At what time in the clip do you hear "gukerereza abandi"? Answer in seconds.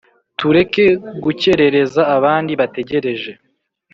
1.23-2.51